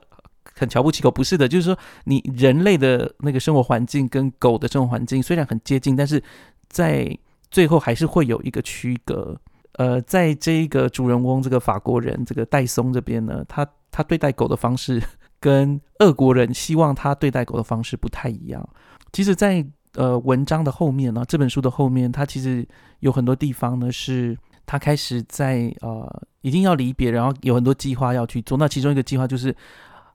[0.54, 6.22] 很瞧不起狗，不是的，就是说你人类的那个生活环境跟狗的生活环境虽然很接近，但是
[6.68, 7.18] 在
[7.50, 9.34] 最后还是会有一个区隔，
[9.78, 15.02] 呃，在这一个主人翁这个法国人这个戴松这边呢，他他对待狗的方式
[15.40, 18.68] 跟俄国人希望他对待狗的方式不太一样。
[19.10, 22.66] 其实，在呃文章的后面呢，这本书的后面，他其实
[23.00, 28.58] 有很多地方呢，是他开始在呃一定要离别，然后有很多计划要去做。
[28.58, 29.54] 那其中一个计划就是，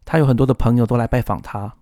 [0.06, 1.74] 他有很多的朋友都来拜访他，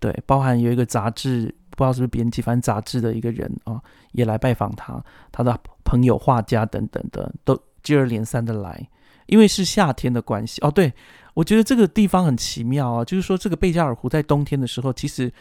[0.00, 1.54] 对，包含有一个杂志。
[1.76, 8.88] 不知道是不是编辑，反正杂志的一个人啊，也来拜访他，他的朋友、画家等等的，都接二连三的来。
[9.26, 10.92] 因为是夏天的关系哦，对
[11.34, 15.32] 我觉得这个地方很奇妙啊，就是说这个贝加尔湖在冬天的时候，其实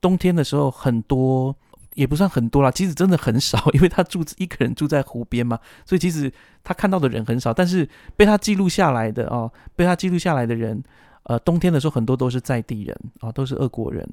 [0.00, 1.54] 冬天的时候很多，
[1.94, 6.32] 也不算很多啦，其实真的很少， 因为他住一个人住在湖边嘛，所以其实
[6.62, 7.52] 他看到的人很少。
[7.52, 10.82] 但是被他记录下来的哦，被他记录下来的人，
[11.24, 14.08] 呃，冬天的时候很多都是在地人啊，都是俄国人，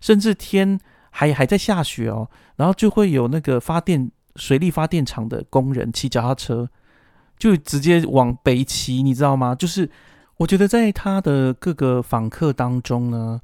[0.00, 0.78] 甚至天。
[1.10, 6.68] 还还在下雪哦，然后就会有那个发电水力发电厂的工人骑脚踏车，
[7.38, 9.54] 就直接往北骑，你知道吗？
[9.54, 9.90] 就是
[10.36, 13.40] 我觉得在他的各个访客当中呢，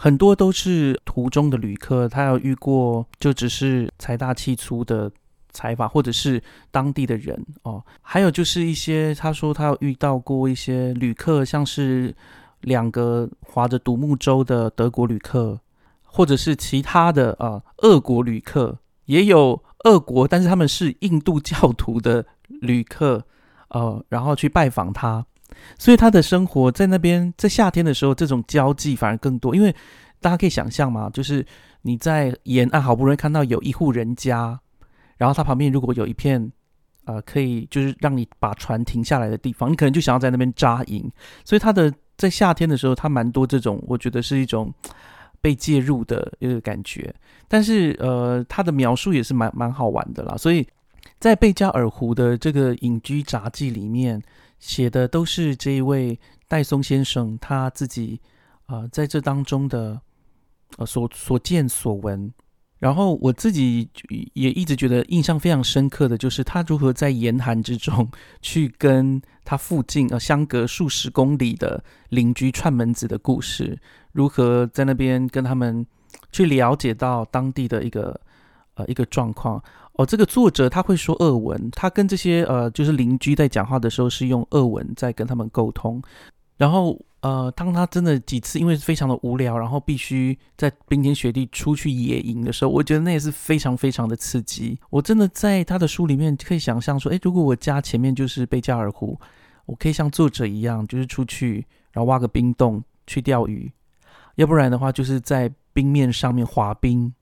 [0.00, 5.10] 很多都是途中的旅客，他有遇过就只是财大气粗的
[5.50, 12.14] 财阀，或者是当地的人哦，还有就是一些他说他有遇到过一些旅客，像是
[12.60, 15.58] 两个划着独木舟的德国旅客。
[16.10, 23.22] 或者是其他的啊，俄国旅客也有俄国，但是他们是印度教徒的旅客，
[23.68, 25.26] 呃，然后去拜访他，
[25.78, 29.74] 所以他的生活在那边，在夏天的时候，这种交际反而更多，因为
[30.20, 31.44] 大家可以想象嘛，就是
[31.82, 34.58] 你在沿岸好不容易看到有一户人家，
[35.16, 36.50] 然后他旁边如果有一片
[37.04, 41.10] 呃可以就是让你把船停下来的地方，你可能就想要在那边扎营，
[41.44, 44.72] 所以他的在夏天的时候，他蛮多这种，我觉得是一种。
[45.40, 47.14] 被介入的一个感觉，
[47.46, 50.36] 但是呃，他的描述也是蛮蛮好玩的啦。
[50.36, 50.66] 所以
[51.20, 54.20] 在贝加尔湖的这个隐居杂记里面
[54.58, 56.18] 写的都是这一位
[56.48, 58.20] 戴松先生他自己
[58.66, 60.00] 啊在这当中的
[60.76, 62.32] 呃所所见所闻。
[62.78, 63.90] 然后我自己
[64.34, 68.08] 也一直觉得印象非常深刻的就是他如何在严寒之中
[68.40, 73.76] 去跟他附近呃相隔数十公里的邻居串门子的故事。
[74.12, 75.84] 如何在那边跟他们
[76.30, 78.20] 去了解到当地的一个
[78.74, 79.62] 呃一个状况？
[79.98, 86.00] 哦，这个作者他会说俄文，他跟这些呃就是邻居在讲话的时候是用俄文在跟他们沟通。
[86.56, 94.78] 然后呃，当他真的几次因为非常的无聊，然后必须在冰天雪地出去野营的时候，我觉得那也是非常非常的刺激。
[94.88, 99.18] 我真的在他的书里面可以想象说，诶，如果我家前面就是贝加尔湖，
[99.66, 103.68] 我可以像作者一样，就是出去然后挖个冰洞去钓鱼。
[104.36, 107.12] 要不然的话，就是在冰面上面滑冰。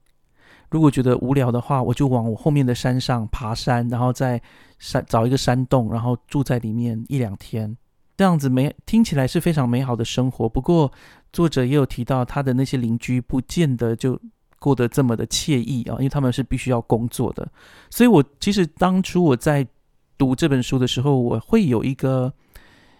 [0.69, 4.41] 如果觉得无聊的话，我就往我后面的山上爬山，然后在
[4.79, 7.75] 山找一个山洞，然后住在里面一两天。
[8.15, 10.49] 这样子美听起来是非常美好的生活。
[10.49, 10.91] 不过
[11.31, 14.19] 作者也有提到，他的那些邻居不见得就
[14.59, 17.47] 过得这么的惬意啊，因为他们是必须要工作的。
[17.89, 19.67] 所以我其实当初我在
[20.17, 22.33] 读这本书的时候，我会有一个。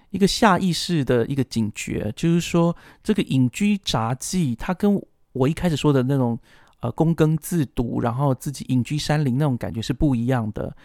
[0.09, 2.73] 一个下意识的一个警觉，就是说，
[3.03, 4.99] 这个隐居杂记，它跟
[5.33, 6.39] 我一开始说的那种
[6.81, 10.75] 呃躬耕自读，然后自己隐居山林那种感觉是不一样的。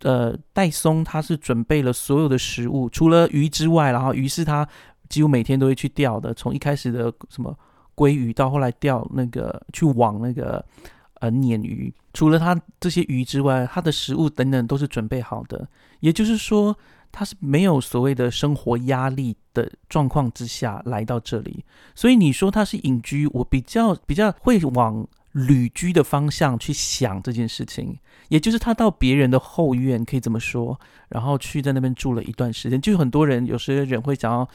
[0.00, 4.68] 呃，戴松他是准备了所有的食物，除了鱼之外，然后鱼是他
[5.08, 6.34] 几乎每天都会去钓的。
[6.34, 7.58] 从一开始的什么
[7.94, 10.62] 鲑鱼，到后来钓那个去网那个
[11.20, 15.66] 呃鲶鱼，除了他这些鱼之外，他的食物等等都是准备好的。
[16.00, 16.76] 也就是说，
[17.10, 21.64] 他是没有所谓的生活压力的状况之下来到这里。
[21.94, 27.98] 所以你说他是隐居，我比较比较会往旅居的方向去想这件事情。
[28.28, 30.80] 也就是他到别人的后院，可以这么说，
[31.10, 32.80] 然后去在那边住了一段时间。
[32.80, 34.48] 就很多人，有些人会想要。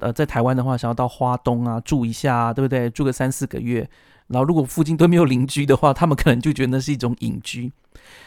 [0.00, 2.90] 呃，在台湾的话，想要到花东啊住一下，啊，对不对？
[2.90, 3.88] 住个三四个月，
[4.28, 7.72] 然后如果附近都没有邻居的话，他们可能就觉得那是一种隐居。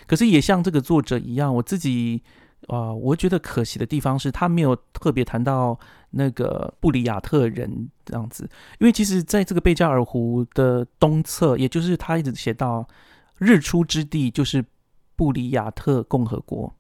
[0.07, 2.23] 可是也像这个作者一样，我自己
[2.67, 5.77] 啊，我觉得可惜的地方是他没有特别谈到
[6.11, 8.49] 那个布里亚特人这样子，
[8.79, 12.87] 因为其实在这个贝加尔湖的东侧，也就是他一直写到
[13.37, 14.63] 日出之地，就是
[15.15, 16.73] 布里亚特共和国，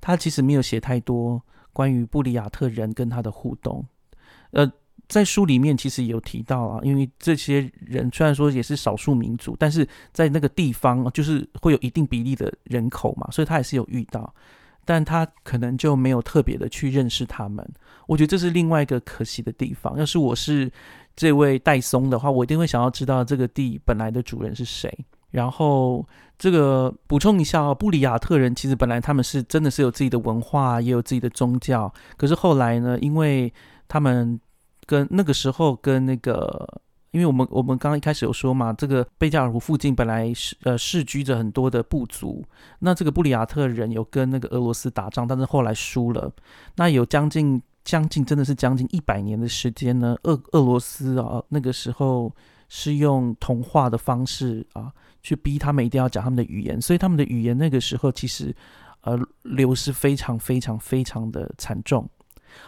[0.00, 1.40] 他其实没有写太多
[1.72, 3.86] 关于布里亚特人跟他的互动。
[4.50, 4.70] 呃，
[5.08, 14.34] 在书里面其实有提到啊，因为这些人虽然说也是少数民族，但是在那个地方就是会有一定比例的人口嘛，所以他也是有遇到，
[14.84, 17.66] 但他可能就没有特别的去认识他们。
[18.06, 19.98] 我觉得这是另外一个可惜的地方。
[19.98, 20.70] 要是我是
[21.14, 24.92] 这位戴松的话，我一定会想要知道这个地本来的主人是谁。
[25.30, 26.06] 然后
[26.38, 33.50] 这个补充一下哦，布里亚特人其实本来他们是真的是有自己的文化，也有自己的宗教，可是后来呢，因为
[33.88, 34.38] 他们
[34.84, 36.68] 跟那个时候跟那个，
[37.12, 42.44] 因为我们我们刚刚一开始有说嘛，这个贝加尔湖附近本来是呃世居着很多的部族，
[42.80, 46.32] 那这个布里亚特人有跟那个俄罗斯打仗，但是后来输了，
[46.76, 52.34] 那有将近将近真的是将近一百年的时间呢，俄俄罗斯啊那个时候
[52.68, 54.90] 是用同化的方式啊
[55.22, 58.54] 去逼他们一定要讲他们的语言，所以他们的语言那个时候其实
[59.02, 62.08] 呃流失非常非常非常的惨重。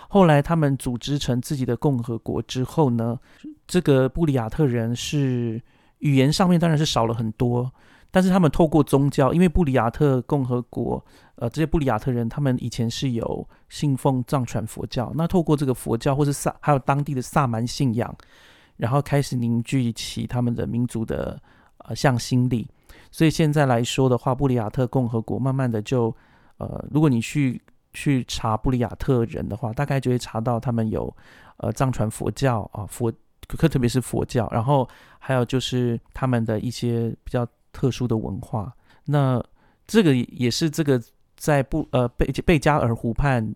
[0.09, 3.19] 后来他们组织成自己的共和国之后呢，
[3.67, 5.61] 这个布里亚特人是
[5.99, 7.73] 语言上面当然是少了很多，
[8.11, 11.05] 但是他们透过宗教，因为布里亚特共和国，
[11.37, 18.15] 呃，这些布里亚特人他们以前是有信奉藏传佛教，那透过这个佛教或是萨还有当地的萨满信仰，
[18.77, 21.41] 然后开始凝聚起他们的民族的
[21.79, 22.69] 呃向心力，
[23.11, 26.15] 所以现在来说的话，布里亚特共和国慢慢的就
[26.59, 27.61] 呃，如果你去。
[27.97, 31.17] 去查布里亚特人的话，大概就会查到他们有
[31.59, 33.13] 呃藏传佛教啊佛，
[33.49, 34.89] 特特别是佛教，然后
[35.19, 38.73] 还有就是他们的一些比较特殊的文化。
[39.05, 39.43] 那
[39.87, 41.01] 这个也是这个
[41.37, 43.55] 在布呃贝贝加尔湖畔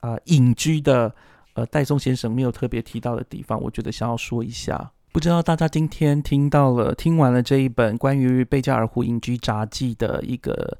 [0.00, 1.14] 啊隐居的
[1.54, 4.90] 呃戴松先生没有特别提到的地方，我觉得想要说一下。
[5.12, 10.78] 不知道大家今天听到了听完了这一本关于贝加尔湖隐居札记的一个。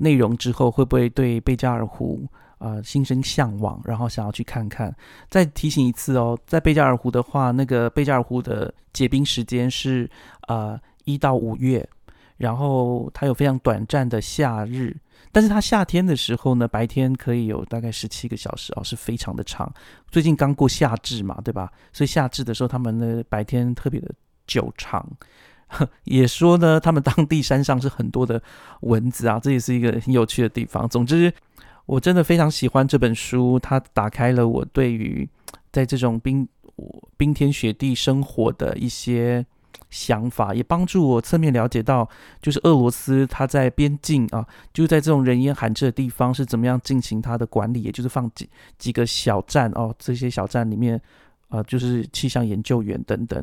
[0.00, 2.24] 内容之后会不会对贝加尔湖
[2.58, 4.94] 啊心生向往，然后想要去看看？
[5.28, 10.10] 再提醒一次哦，在贝加尔湖的话，那个贝加尔湖的结冰时间是
[10.42, 11.88] 啊一到五月，
[12.36, 14.96] 然后它有非常短暂的夏日，
[15.32, 19.72] 但是它夏天的时候呢，白天可以有大概十七个小时哦，是非常的长。
[20.10, 21.72] 最近刚过夏至嘛，对吧？
[21.92, 24.12] 所以夏至的时候，他们的白天特别的
[24.46, 25.06] 久长。
[26.04, 28.42] 也说呢，他们当地山上是很多的
[28.80, 30.88] 蚊子啊，这也是一个很有趣的地方。
[30.88, 31.30] 总之，
[31.88, 35.26] 我真的非常喜欢这本书，它打开了我对于
[35.72, 36.46] 在这种冰
[37.16, 39.44] 冰天雪地生活的一些
[39.88, 42.06] 想法，也帮助我侧面了解到，
[42.42, 51.00] 就是俄罗斯它在边境啊，就在这种人烟罕至的地方是怎么样进行它的管理，也就是放几几个小站哦，这些小站里面
[51.48, 53.42] 啊，就是气象研究员等等。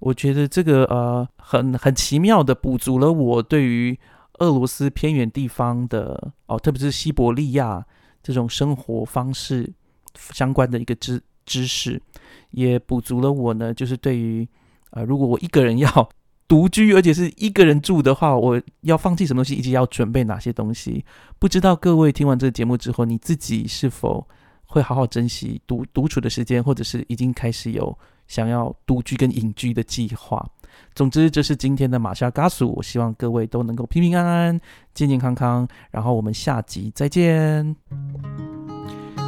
[0.00, 3.96] 我觉得这个呃很很奇妙的补足了我对于
[4.38, 7.84] 俄罗斯偏远地方的哦，特别是西伯利亚
[8.22, 9.72] 这种生活方式
[10.14, 12.00] 相关的一个知知识，
[12.50, 14.46] 也补足了我呢，就是对于
[14.90, 16.08] 呃，如果我一个人要
[16.46, 21.04] 独居，而且是一个人住的话，我要放弃什么东西，以及要准备哪些东西。
[21.38, 24.26] 不知道各位听完这个节目之后，你自己是否
[24.64, 27.96] 会好好珍惜独独处的时间，或者是已经开始有。
[28.26, 30.42] 想要独居跟隐居的计划。
[30.94, 32.72] 总之，这是今天的马夏嘎苏。
[32.76, 34.60] 我希望各位都能够平平安安、
[34.94, 35.66] 健健康康。
[35.90, 37.74] 然后我们下集再见。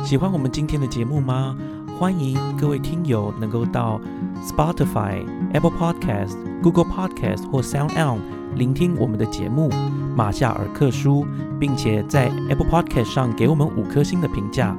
[0.05, 1.57] 喜欢我们今天的节目吗？
[1.99, 4.01] 欢迎各位听友能够到
[4.43, 8.21] Spotify、Apple Podcast、Google Podcast 或 Sound On
[8.55, 9.71] 聆听我们的节目
[10.15, 11.25] 《马夏尔克书》，
[11.59, 14.77] 并且在 Apple Podcast 上给我们五颗星的评价。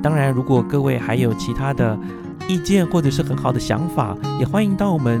[0.00, 1.98] 当然，如果各位还有其他的，
[2.48, 5.20] 意见或者是很好的想法，也欢迎到我们